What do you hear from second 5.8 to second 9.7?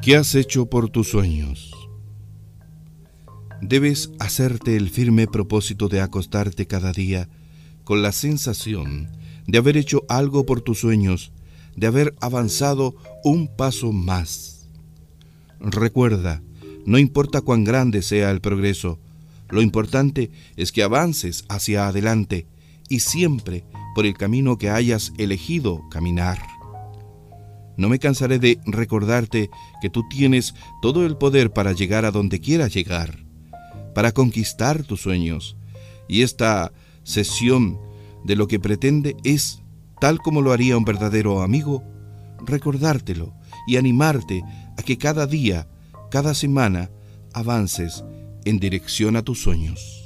de acostarte cada día con la sensación de